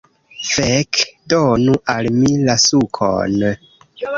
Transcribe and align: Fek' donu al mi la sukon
Fek' 0.51 0.97
donu 1.35 1.75
al 1.97 2.09
mi 2.17 2.33
la 2.49 2.59
sukon 2.67 3.39